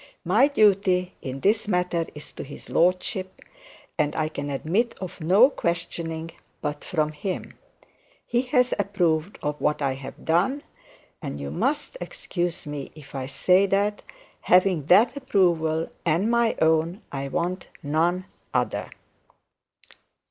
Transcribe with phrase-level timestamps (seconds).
[0.25, 3.39] My duty in this matter is to his lordship,
[3.99, 7.53] and I can admit of no questioning but from him.
[8.25, 10.63] He has approved of what I have done,
[11.21, 14.01] and you must excuse me if I say, that
[14.41, 18.25] having that approval and my own, I want none
[18.55, 18.89] other.'